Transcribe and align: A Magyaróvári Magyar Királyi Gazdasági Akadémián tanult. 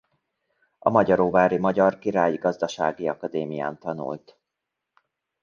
A 0.79 0.89
Magyaróvári 0.89 1.57
Magyar 1.57 1.99
Királyi 1.99 2.37
Gazdasági 2.37 3.07
Akadémián 3.07 3.79
tanult. 3.79 4.39